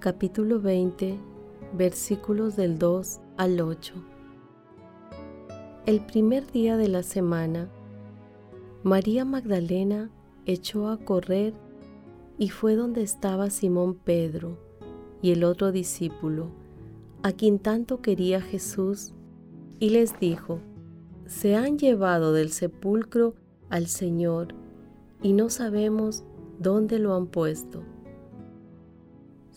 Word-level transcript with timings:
capítulo 0.00 0.62
20, 0.62 1.18
versículos 1.76 2.56
del 2.56 2.78
2 2.78 3.20
al 3.36 3.60
8. 3.60 3.92
El 5.84 6.00
primer 6.00 6.50
día 6.50 6.78
de 6.78 6.88
la 6.88 7.02
semana, 7.02 7.68
María 8.82 9.26
Magdalena 9.26 10.10
echó 10.46 10.88
a 10.88 10.96
correr 10.96 11.52
y 12.38 12.48
fue 12.48 12.76
donde 12.76 13.02
estaba 13.02 13.50
Simón 13.50 13.94
Pedro 13.94 14.56
y 15.20 15.32
el 15.32 15.44
otro 15.44 15.70
discípulo, 15.70 16.46
a 17.22 17.32
quien 17.32 17.58
tanto 17.58 18.00
quería 18.00 18.40
Jesús, 18.40 19.12
y 19.80 19.90
les 19.90 20.18
dijo, 20.18 20.60
Se 21.26 21.56
han 21.56 21.78
llevado 21.78 22.32
del 22.32 22.52
sepulcro 22.52 23.34
al 23.68 23.86
Señor, 23.86 24.54
y 25.22 25.34
no 25.34 25.50
sabemos 25.50 26.24
dónde 26.58 26.98
lo 26.98 27.14
han 27.14 27.26
puesto. 27.26 27.82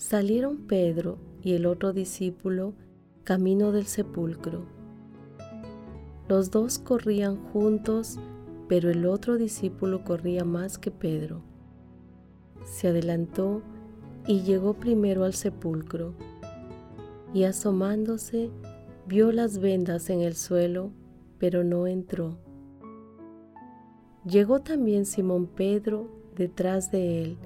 Salieron 0.04 0.58
Pedro 0.68 1.18
y 1.42 1.54
el 1.54 1.66
otro 1.66 1.94
discípulo 1.94 2.74
camino 3.24 3.72
del 3.72 3.86
sepulcro. 3.86 4.66
Los 6.28 6.52
dos 6.52 6.78
corrían 6.78 7.38
juntos, 7.38 8.20
pero 8.68 8.92
el 8.92 9.06
otro 9.06 9.38
discípulo 9.38 10.04
corría 10.04 10.44
más 10.44 10.78
que 10.78 10.92
Pedro. 10.92 11.42
Se 12.66 12.90
adelantó 12.90 13.62
y 14.28 14.42
llegó 14.42 14.74
primero 14.74 15.24
al 15.24 15.34
sepulcro, 15.34 16.14
y 17.34 17.46
asomándose 17.46 18.52
vio 19.08 19.32
las 19.32 19.58
vendas 19.60 20.10
en 20.10 20.20
el 20.20 20.36
suelo, 20.36 20.92
pero 21.40 21.64
no 21.64 21.88
entró. 21.88 22.38
Llegó 24.26 24.60
también 24.60 25.06
Simón 25.06 25.48
Pedro 25.48 26.10
detrás 26.36 26.92
de 26.92 27.22
él 27.24 27.38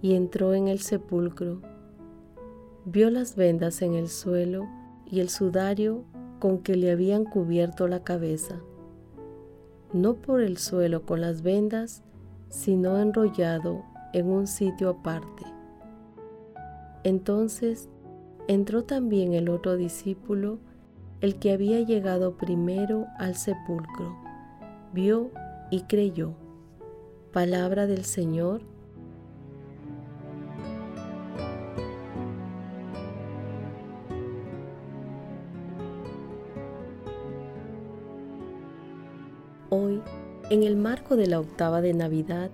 y 0.00 0.14
entró 0.14 0.54
en 0.54 0.66
el 0.68 0.78
sepulcro. 0.78 1.60
Vio 2.86 3.10
las 3.10 3.36
vendas 3.36 3.82
en 3.82 3.94
el 3.94 4.08
suelo 4.08 4.66
y 5.04 5.20
el 5.20 5.28
sudario 5.28 6.04
con 6.38 6.58
que 6.58 6.76
le 6.76 6.90
habían 6.90 7.24
cubierto 7.24 7.88
la 7.88 8.02
cabeza, 8.02 8.60
no 9.92 10.14
por 10.14 10.40
el 10.40 10.56
suelo 10.56 11.04
con 11.04 11.20
las 11.20 11.42
vendas, 11.42 12.02
sino 12.48 12.98
enrollado 12.98 13.84
en 14.12 14.30
un 14.30 14.46
sitio 14.46 14.90
aparte. 14.90 15.44
Entonces 17.04 17.88
entró 18.48 18.84
también 18.84 19.34
el 19.34 19.48
otro 19.48 19.76
discípulo, 19.76 20.58
el 21.20 21.38
que 21.38 21.52
había 21.52 21.80
llegado 21.80 22.36
primero 22.36 23.06
al 23.18 23.36
sepulcro. 23.36 24.16
Vio 24.92 25.30
y 25.70 25.82
creyó. 25.82 26.32
Palabra 27.32 27.86
del 27.86 28.04
Señor. 28.04 28.62
En 40.50 40.64
el 40.64 40.76
marco 40.76 41.14
de 41.14 41.28
la 41.28 41.38
octava 41.38 41.80
de 41.80 41.94
Navidad, 41.94 42.50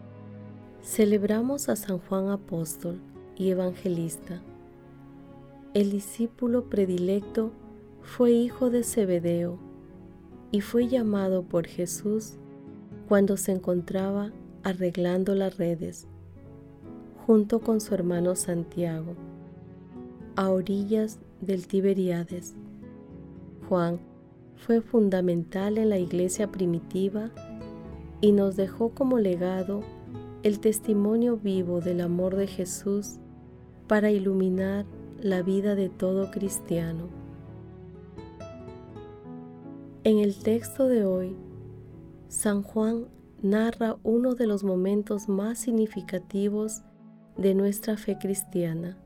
celebramos 0.83 1.71
a 1.71 1.77
San 1.77 1.99
Juan 1.99 2.29
Apóstol 2.29 3.01
y 3.37 3.49
Evangelista. 3.49 4.43
El 5.73 5.91
discípulo 5.91 6.69
predilecto 6.69 7.53
fue 8.03 8.33
hijo 8.33 8.69
de 8.69 8.85
Zebedeo 8.85 9.59
y 10.53 10.61
fue 10.61 10.89
llamado 10.89 11.43
por 11.43 11.67
Jesús 11.67 12.35
cuando 13.09 13.39
se 13.39 13.53
encontraba 13.53 14.31
arreglando 14.63 15.35
las 15.35 15.57
redes, 15.57 16.07
junto 17.27 17.61
con 17.61 17.81
su 17.81 17.95
hermano 17.95 18.37
Santiago, 18.37 19.15
a 20.37 20.51
orillas 20.51 21.19
del 21.41 21.67
Tiberíades. 21.67 22.57
Juan 23.71 24.01
fue 24.55 24.83
fundamental 24.83 25.79
en 25.79 25.89
la 25.89 25.99
iglesia 25.99 26.53
primitiva 26.53 27.31
y 28.27 28.33
nos 28.33 28.57
dejó 28.57 28.89
como 28.89 29.21
legado 29.21 29.83
el 30.43 30.59
testimonio 30.59 31.37
vivo 31.37 31.81
del 31.81 32.01
amor 32.01 32.35
de 32.35 32.49
Jesús 32.49 33.19
para 33.87 34.11
iluminar 34.11 34.85
la 35.21 35.43
vida 35.43 35.77
de 35.77 35.89
todo 35.89 36.33
cristiano. 36.33 37.09
En 40.03 40.19
el 40.19 40.43
texto 40.43 40.89
de 40.89 41.05
hoy 41.05 41.37
San 42.27 42.65
Juan 42.65 43.07
narra 43.43 43.97
uno 44.03 44.35
de 44.35 44.49
los 44.49 44.65
momentos 44.65 45.29
más 45.29 45.61
significativos 45.61 46.83
de 47.37 47.55
nuestra 47.55 47.97
fe 47.97 48.19
cristiana, 48.19 48.99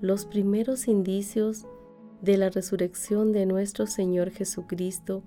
los 0.00 0.26
primeros 0.26 0.88
indicios 0.88 1.64
de 2.22 2.38
la 2.38 2.50
resurrección 2.50 3.30
de 3.30 3.46
nuestro 3.46 3.86
Señor 3.86 4.30
Jesucristo 4.32 5.22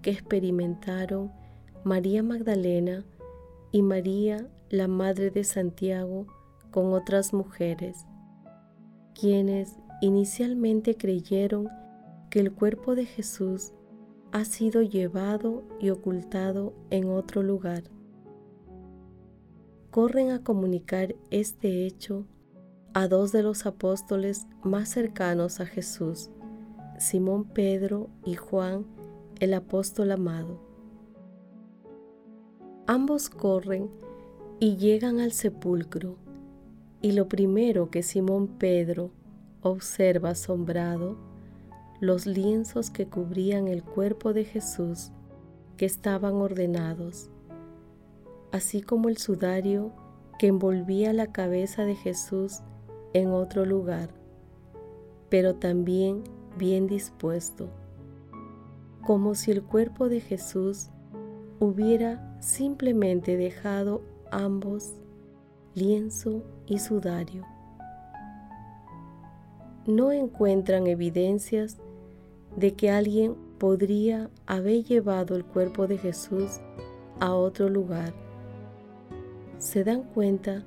que 0.00 0.12
experimentaron 0.12 1.41
María 1.84 2.22
Magdalena 2.22 3.04
y 3.72 3.82
María, 3.82 4.48
la 4.70 4.86
Madre 4.86 5.32
de 5.32 5.42
Santiago, 5.42 6.28
con 6.70 6.92
otras 6.92 7.32
mujeres, 7.32 8.06
quienes 9.18 9.74
inicialmente 10.00 10.96
creyeron 10.96 11.68
que 12.30 12.38
el 12.38 12.52
cuerpo 12.52 12.94
de 12.94 13.04
Jesús 13.04 13.72
ha 14.30 14.44
sido 14.44 14.82
llevado 14.82 15.64
y 15.80 15.90
ocultado 15.90 16.72
en 16.90 17.08
otro 17.08 17.42
lugar. 17.42 17.82
Corren 19.90 20.30
a 20.30 20.44
comunicar 20.44 21.16
este 21.30 21.84
hecho 21.84 22.26
a 22.94 23.08
dos 23.08 23.32
de 23.32 23.42
los 23.42 23.66
apóstoles 23.66 24.46
más 24.62 24.88
cercanos 24.88 25.58
a 25.58 25.66
Jesús, 25.66 26.30
Simón 26.96 27.42
Pedro 27.42 28.08
y 28.24 28.34
Juan, 28.34 28.86
el 29.40 29.52
apóstol 29.52 30.12
amado. 30.12 30.71
Ambos 32.94 33.30
corren 33.30 33.88
y 34.60 34.76
llegan 34.76 35.18
al 35.18 35.32
sepulcro, 35.32 36.16
y 37.00 37.12
lo 37.12 37.26
primero 37.26 37.88
que 37.88 38.02
Simón 38.02 38.48
Pedro 38.58 39.12
observa 39.62 40.28
asombrado 40.28 41.16
los 42.00 42.26
lienzos 42.26 42.90
que 42.90 43.06
cubrían 43.06 43.66
el 43.66 43.82
cuerpo 43.82 44.34
de 44.34 44.44
Jesús 44.44 45.10
que 45.78 45.86
estaban 45.86 46.34
ordenados, 46.34 47.30
así 48.50 48.82
como 48.82 49.08
el 49.08 49.16
sudario 49.16 49.94
que 50.38 50.48
envolvía 50.48 51.14
la 51.14 51.32
cabeza 51.32 51.86
de 51.86 51.94
Jesús 51.94 52.60
en 53.14 53.30
otro 53.30 53.64
lugar, 53.64 54.10
pero 55.30 55.54
también 55.54 56.24
bien 56.58 56.88
dispuesto, 56.88 57.70
como 59.00 59.34
si 59.34 59.50
el 59.50 59.62
cuerpo 59.62 60.10
de 60.10 60.20
Jesús 60.20 60.90
hubiera 61.58 62.28
simplemente 62.42 63.36
dejado 63.36 64.02
ambos, 64.32 64.94
lienzo 65.74 66.42
y 66.66 66.80
sudario. 66.80 67.46
No 69.86 70.10
encuentran 70.10 70.88
evidencias 70.88 71.78
de 72.56 72.74
que 72.74 72.90
alguien 72.90 73.36
podría 73.58 74.28
haber 74.46 74.82
llevado 74.84 75.36
el 75.36 75.44
cuerpo 75.44 75.86
de 75.86 75.98
Jesús 75.98 76.60
a 77.20 77.32
otro 77.32 77.68
lugar. 77.68 78.12
Se 79.58 79.84
dan 79.84 80.02
cuenta 80.02 80.64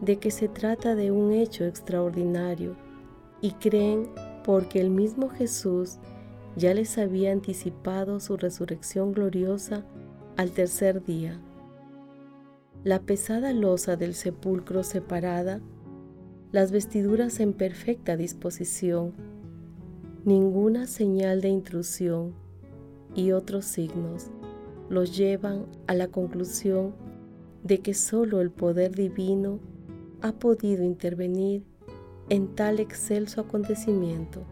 de 0.00 0.18
que 0.18 0.32
se 0.32 0.48
trata 0.48 0.96
de 0.96 1.12
un 1.12 1.32
hecho 1.32 1.64
extraordinario 1.64 2.76
y 3.40 3.52
creen 3.52 4.08
porque 4.44 4.80
el 4.80 4.90
mismo 4.90 5.28
Jesús 5.28 5.98
ya 6.56 6.74
les 6.74 6.98
había 6.98 7.30
anticipado 7.30 8.18
su 8.18 8.36
resurrección 8.36 9.12
gloriosa 9.12 9.84
al 10.36 10.50
tercer 10.50 11.04
día. 11.04 11.38
La 12.82 13.00
pesada 13.00 13.52
losa 13.52 13.96
del 13.96 14.14
sepulcro 14.14 14.82
separada, 14.82 15.60
las 16.52 16.70
vestiduras 16.70 17.40
en 17.40 17.52
perfecta 17.52 18.16
disposición, 18.16 19.12
ninguna 20.24 20.86
señal 20.86 21.40
de 21.40 21.48
intrusión 21.48 22.34
y 23.14 23.32
otros 23.32 23.64
signos 23.64 24.30
los 24.88 25.16
llevan 25.16 25.66
a 25.86 25.94
la 25.94 26.08
conclusión 26.08 26.94
de 27.62 27.80
que 27.80 27.94
sólo 27.94 28.40
el 28.40 28.50
poder 28.50 28.94
divino 28.94 29.60
ha 30.20 30.32
podido 30.32 30.84
intervenir 30.84 31.64
en 32.28 32.54
tal 32.54 32.80
excelso 32.80 33.40
acontecimiento. 33.40 34.42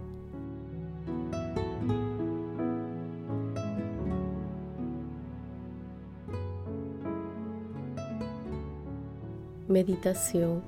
Meditación 9.72 10.62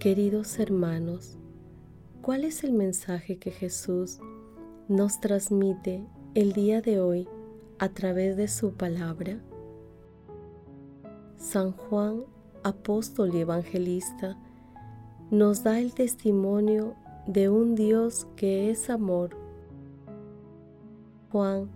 Queridos 0.00 0.58
hermanos, 0.58 1.38
¿cuál 2.20 2.42
es 2.42 2.64
el 2.64 2.72
mensaje 2.72 3.38
que 3.38 3.52
Jesús 3.52 4.18
nos 4.88 5.20
transmite 5.20 6.04
el 6.34 6.52
día 6.52 6.80
de 6.80 6.98
hoy 6.98 7.28
a 7.78 7.90
través 7.90 8.36
de 8.36 8.48
su 8.48 8.72
palabra? 8.72 9.38
San 11.36 11.70
Juan, 11.70 12.24
apóstol 12.64 13.32
y 13.32 13.38
evangelista, 13.38 14.36
nos 15.30 15.62
da 15.62 15.78
el 15.78 15.94
testimonio 15.94 16.96
de 17.28 17.50
un 17.50 17.76
Dios 17.76 18.26
que 18.34 18.68
es 18.68 18.90
amor. 18.90 19.36
Juan 21.30 21.70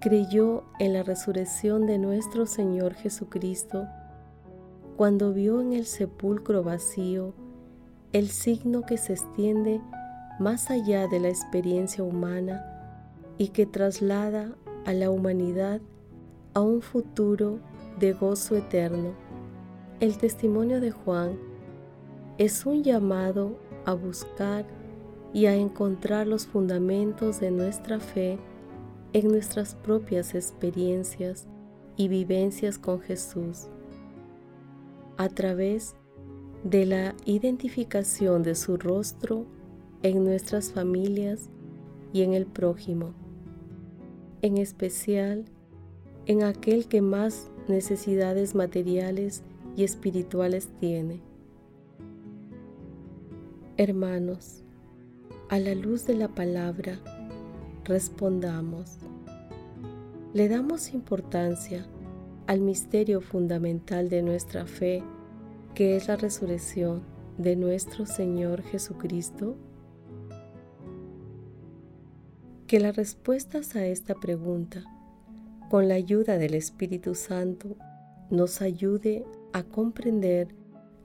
creyó 0.00 0.64
en 0.78 0.94
la 0.94 1.02
resurrección 1.02 1.84
de 1.84 1.98
nuestro 1.98 2.46
Señor 2.46 2.94
Jesucristo 2.94 3.86
cuando 5.02 5.32
vio 5.32 5.60
en 5.60 5.72
el 5.72 5.84
sepulcro 5.84 6.62
vacío 6.62 7.34
el 8.12 8.28
signo 8.28 8.82
que 8.82 8.98
se 8.98 9.14
extiende 9.14 9.80
más 10.38 10.70
allá 10.70 11.08
de 11.08 11.18
la 11.18 11.28
experiencia 11.28 12.04
humana 12.04 12.64
y 13.36 13.48
que 13.48 13.66
traslada 13.66 14.54
a 14.86 14.92
la 14.92 15.10
humanidad 15.10 15.80
a 16.54 16.60
un 16.60 16.82
futuro 16.82 17.58
de 17.98 18.12
gozo 18.12 18.54
eterno. 18.56 19.14
El 19.98 20.18
testimonio 20.18 20.80
de 20.80 20.92
Juan 20.92 21.36
es 22.38 22.64
un 22.64 22.84
llamado 22.84 23.58
a 23.84 23.94
buscar 23.94 24.64
y 25.32 25.46
a 25.46 25.56
encontrar 25.56 26.28
los 26.28 26.46
fundamentos 26.46 27.40
de 27.40 27.50
nuestra 27.50 27.98
fe 27.98 28.38
en 29.14 29.26
nuestras 29.26 29.74
propias 29.74 30.36
experiencias 30.36 31.48
y 31.96 32.06
vivencias 32.06 32.78
con 32.78 33.00
Jesús 33.00 33.66
a 35.16 35.28
través 35.28 35.94
de 36.64 36.86
la 36.86 37.14
identificación 37.24 38.42
de 38.42 38.54
su 38.54 38.76
rostro 38.76 39.46
en 40.02 40.24
nuestras 40.24 40.72
familias 40.72 41.50
y 42.12 42.22
en 42.22 42.34
el 42.34 42.46
prójimo, 42.46 43.14
en 44.42 44.58
especial 44.58 45.44
en 46.26 46.42
aquel 46.44 46.86
que 46.86 47.02
más 47.02 47.50
necesidades 47.68 48.54
materiales 48.54 49.42
y 49.76 49.84
espirituales 49.84 50.68
tiene. 50.78 51.20
Hermanos, 53.76 54.62
a 55.48 55.58
la 55.58 55.74
luz 55.74 56.06
de 56.06 56.14
la 56.14 56.28
palabra, 56.28 56.98
respondamos. 57.84 58.98
Le 60.32 60.48
damos 60.48 60.94
importancia 60.94 61.86
al 62.46 62.60
misterio 62.60 63.20
fundamental 63.20 64.08
de 64.08 64.22
nuestra 64.22 64.66
fe, 64.66 65.02
que 65.74 65.96
es 65.96 66.08
la 66.08 66.16
resurrección 66.16 67.02
de 67.38 67.56
nuestro 67.56 68.06
Señor 68.06 68.62
Jesucristo? 68.62 69.56
Que 72.66 72.80
las 72.80 72.96
respuestas 72.96 73.76
a 73.76 73.86
esta 73.86 74.14
pregunta, 74.14 74.84
con 75.70 75.88
la 75.88 75.94
ayuda 75.94 76.38
del 76.38 76.54
Espíritu 76.54 77.14
Santo, 77.14 77.76
nos 78.30 78.62
ayude 78.62 79.24
a 79.52 79.62
comprender 79.62 80.48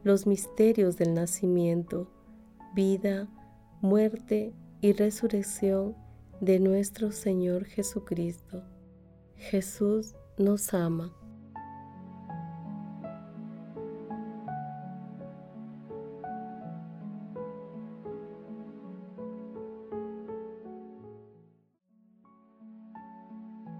los 0.03 0.27
misterios 0.27 0.97
del 0.97 1.13
nacimiento, 1.13 2.09
vida, 2.73 3.27
muerte 3.81 4.53
y 4.81 4.93
resurrección 4.93 5.95
de 6.39 6.59
nuestro 6.59 7.11
Señor 7.11 7.65
Jesucristo. 7.65 8.63
Jesús 9.35 10.15
nos 10.37 10.73
ama. 10.73 11.16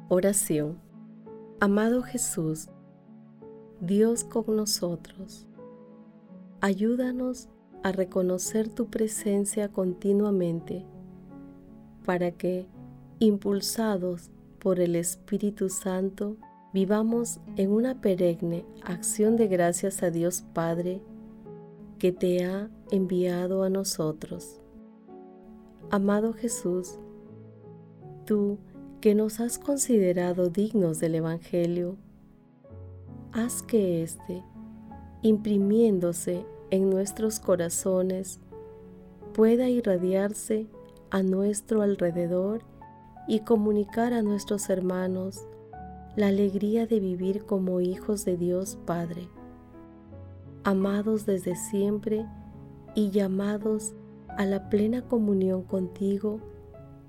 Oración. 0.10 0.78
Amado 1.60 2.02
Jesús, 2.02 2.70
Dios 3.82 4.24
con 4.24 4.56
nosotros, 4.56 5.46
ayúdanos 6.62 7.50
a 7.84 7.92
reconocer 7.92 8.70
tu 8.70 8.86
presencia 8.86 9.68
continuamente 9.68 10.86
para 12.06 12.32
que, 12.32 12.70
impulsados 13.20 14.32
por 14.60 14.80
el 14.80 14.96
Espíritu 14.96 15.68
Santo, 15.68 16.38
vivamos 16.72 17.42
en 17.58 17.72
una 17.72 18.00
perenne 18.00 18.64
acción 18.84 19.36
de 19.36 19.50
gracias 19.50 20.04
a 20.04 20.10
Dios 20.10 20.42
Padre 20.54 21.02
que 22.00 22.14
te 22.14 22.46
ha 22.46 22.70
enviado 22.92 23.62
a 23.64 23.70
nosotros. 23.70 24.62
Amado 25.92 26.32
Jesús, 26.32 26.98
tú 28.24 28.58
que 29.02 29.14
nos 29.14 29.40
has 29.40 29.60
considerado 29.60 30.50
dignos 30.50 31.00
del 31.00 31.16
Evangelio, 31.16 31.98
haz 33.32 33.62
que 33.62 34.02
éste, 34.02 34.44
imprimiéndose 35.22 36.46
en 36.72 36.90
nuestros 36.90 37.40
corazones, 37.40 38.40
pueda 39.34 39.70
irradiarse 39.70 40.68
a 41.12 41.22
nuestro 41.22 41.84
alrededor 41.84 42.64
y 43.28 43.42
comunicar 43.42 44.14
a 44.14 44.22
nuestros 44.22 44.70
hermanos 44.70 45.48
la 46.16 46.28
alegría 46.28 46.88
de 46.88 47.00
vivir 47.00 47.46
como 47.46 47.80
hijos 47.80 48.26
de 48.26 48.36
Dios 48.36 48.80
Padre, 48.86 49.30
amados 50.64 51.28
desde 51.28 51.56
siempre 51.56 52.26
y 52.96 53.12
llamados 53.12 53.94
a 54.30 54.46
la 54.46 54.70
plena 54.70 55.04
comunión 55.04 55.62
contigo 55.62 56.40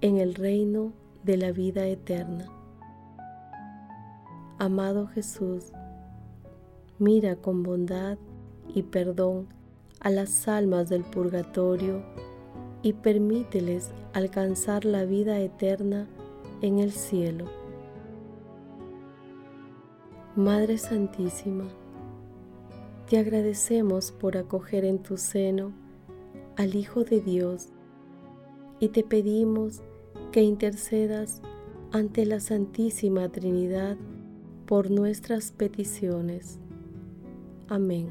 en 0.03 0.19
el 0.19 0.35
reino 0.35 0.93
de 1.29 1.37
la 1.37 1.53
vida 1.53 1.87
eterna. 1.87 2.47
Amado 4.59 5.09
Jesús, 5.09 5.73
mira 6.99 7.37
con 7.37 7.63
bondad 7.63 8.17
y 8.75 8.85
perdón 8.85 9.47
a 10.01 10.09
las 10.09 10.49
almas 10.49 10.89
del 10.89 11.05
purgatorio 11.05 12.03
y 12.81 12.95
permíteles 12.95 13.91
alcanzar 14.15 14.87
la 14.87 15.05
vida 15.05 15.39
eterna 15.39 16.07
en 16.63 16.79
el 16.79 16.93
cielo. 16.93 17.45
Madre 20.35 20.79
Santísima, 20.79 21.65
te 23.07 23.19
agradecemos 23.19 24.13
por 24.13 24.39
acoger 24.39 24.87
en 24.87 25.03
tu 25.03 25.19
seno 25.19 25.73
al 26.57 26.75
Hijo 26.75 27.05
de 27.05 27.21
Dios 27.21 27.69
y 28.81 28.89
te 28.89 29.03
pedimos 29.05 29.83
que 30.33 30.43
intercedas 30.43 31.41
ante 31.93 32.27
la 32.27 32.41
Santísima 32.41 33.29
Trinidad 33.31 33.97
por 34.67 34.91
nuestras 34.91 35.53
peticiones. 35.53 36.59
Amén. 37.69 38.09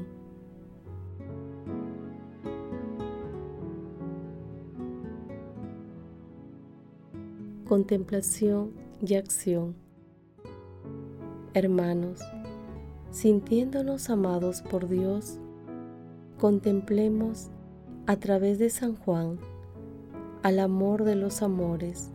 Contemplación 7.68 8.72
y 9.06 9.14
acción. 9.14 9.76
Hermanos, 11.54 12.20
sintiéndonos 13.10 14.10
amados 14.10 14.62
por 14.62 14.88
Dios, 14.88 15.38
contemplemos 16.38 17.50
a 18.06 18.16
través 18.16 18.58
de 18.58 18.70
San 18.70 18.96
Juan 18.96 19.38
al 20.42 20.58
amor 20.58 21.04
de 21.04 21.14
los 21.14 21.42
amores. 21.42 22.10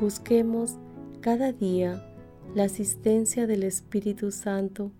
Busquemos 0.00 0.76
cada 1.20 1.52
día 1.52 2.02
la 2.54 2.64
asistencia 2.64 3.46
del 3.46 3.62
Espíritu 3.62 4.30
Santo 4.30 4.92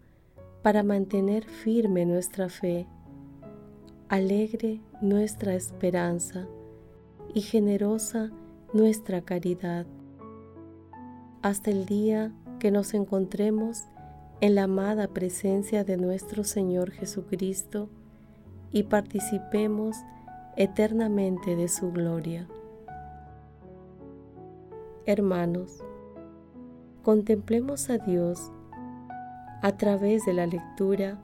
para 0.62 0.82
mantener 0.82 1.44
firme 1.44 2.04
nuestra 2.06 2.48
fe, 2.48 2.86
alegre 4.08 4.80
nuestra 5.00 5.54
esperanza 5.54 6.46
y 7.34 7.40
generosa 7.42 8.30
nuestra 8.72 9.20
caridad, 9.20 9.86
hasta 11.42 11.70
el 11.70 11.86
día 11.86 12.32
que 12.58 12.70
nos 12.70 12.94
encontremos 12.94 13.84
en 14.40 14.54
la 14.54 14.64
amada 14.64 15.08
presencia 15.08 15.84
de 15.84 15.96
nuestro 15.96 16.44
Señor 16.44 16.90
Jesucristo 16.90 17.88
y 18.72 18.84
participemos 18.84 19.96
eternamente 20.56 21.54
de 21.54 21.68
su 21.68 21.92
gloria. 21.92 22.48
Hermanos, 25.04 25.84
contemplemos 27.02 27.90
a 27.90 27.98
Dios 27.98 28.50
a 29.62 29.76
través 29.76 30.24
de 30.24 30.32
la 30.32 30.46
lectura 30.46 31.18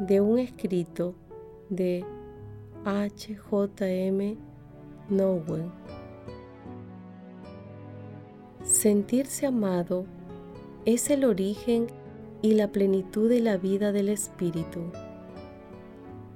de 0.00 0.20
un 0.20 0.38
escrito 0.38 1.14
de 1.70 2.04
H.J.M. 2.84 4.36
Nowen. 5.08 5.70
Sentirse 8.64 9.46
amado 9.46 10.04
es 10.84 11.10
el 11.10 11.24
origen 11.24 11.86
y 12.42 12.54
la 12.54 12.72
plenitud 12.72 13.28
de 13.28 13.40
la 13.40 13.56
vida 13.56 13.92
del 13.92 14.08
Espíritu. 14.08 14.80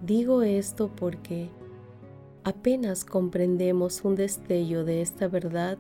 Digo 0.03 0.43
esto 0.43 0.89
porque 0.95 1.51
apenas 2.49 3.05
comprendemos 3.05 4.03
un 4.05 4.15
destello 4.15 4.83
de 4.83 5.03
esta 5.03 5.29
verdad, 5.29 5.77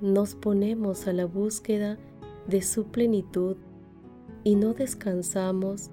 nos 0.00 0.34
ponemos 0.34 1.06
a 1.06 1.12
la 1.12 1.26
búsqueda 1.26 1.98
de 2.48 2.62
su 2.62 2.86
plenitud 2.86 3.58
y 4.44 4.56
no 4.56 4.72
descansamos 4.72 5.90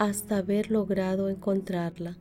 hasta 0.00 0.38
haber 0.38 0.72
logrado 0.72 1.28
encontrarla. 1.28 2.16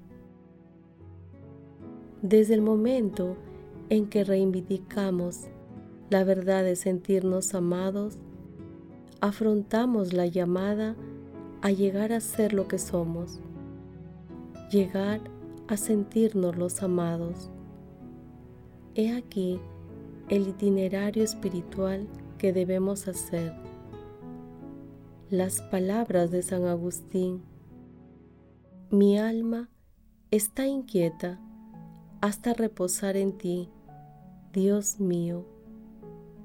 Desde 2.21 2.53
el 2.53 2.61
momento 2.61 3.37
en 3.89 4.05
que 4.05 4.23
reivindicamos 4.23 5.47
la 6.11 6.23
verdad 6.23 6.63
de 6.63 6.75
sentirnos 6.75 7.55
amados, 7.55 8.19
afrontamos 9.19 10.13
la 10.13 10.27
llamada 10.27 10.95
a 11.63 11.71
llegar 11.71 12.13
a 12.13 12.19
ser 12.19 12.53
lo 12.53 12.67
que 12.67 12.77
somos, 12.77 13.39
llegar 14.69 15.21
a 15.67 15.77
sentirnos 15.77 16.57
los 16.57 16.81
amados. 16.81 17.49
He 18.95 19.15
aquí 19.15 19.59
el 20.29 20.47
itinerario 20.47 21.23
espiritual 21.23 22.07
que 22.37 22.53
debemos 22.53 23.07
hacer. 23.07 23.53
Las 25.29 25.61
palabras 25.61 26.31
de 26.31 26.41
San 26.41 26.65
Agustín. 26.65 27.43
Mi 28.89 29.17
alma 29.17 29.69
está 30.31 30.65
inquieta 30.67 31.39
hasta 32.21 32.53
reposar 32.53 33.17
en 33.17 33.37
ti, 33.37 33.69
Dios 34.53 34.99
mío. 34.99 35.45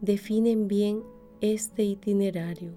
Definen 0.00 0.68
bien 0.68 1.02
este 1.40 1.84
itinerario. 1.84 2.72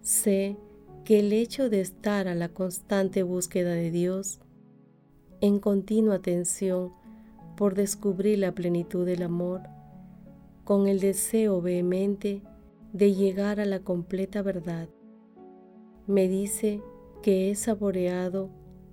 Sé 0.00 0.56
que 1.08 1.20
el 1.20 1.32
hecho 1.32 1.70
de 1.70 1.80
estar 1.80 2.28
a 2.28 2.34
la 2.34 2.50
constante 2.50 3.22
búsqueda 3.22 3.72
de 3.72 3.90
Dios, 3.90 4.40
en 5.40 5.58
continua 5.58 6.16
atención 6.16 6.92
por 7.56 7.74
descubrir 7.74 8.40
la 8.40 8.52
plenitud 8.52 9.06
del 9.06 9.22
amor, 9.22 9.62
con 10.64 10.86
el 10.86 11.00
deseo 11.00 11.62
vehemente 11.62 12.42
de 12.92 13.14
llegar 13.14 13.58
a 13.58 13.64
la 13.64 13.80
completa 13.80 14.42
verdad, 14.42 14.90
me 16.06 16.28
dice 16.28 16.82
que 17.22 17.50
he 17.50 17.54
saboreado 17.54 18.50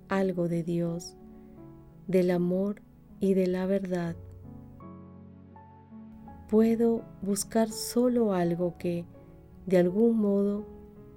algo 0.08 0.48
de 0.48 0.62
Dios, 0.62 1.18
del 2.06 2.30
amor 2.30 2.80
y 3.20 3.34
de 3.34 3.46
la 3.46 3.66
verdad. 3.66 4.16
Puedo 6.48 7.02
buscar 7.20 7.70
solo 7.70 8.32
algo 8.32 8.78
que, 8.78 9.04
de 9.66 9.76
algún 9.76 10.16
modo, 10.16 10.75